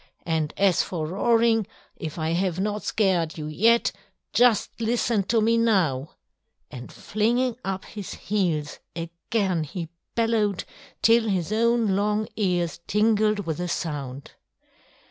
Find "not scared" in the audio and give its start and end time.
2.59-3.37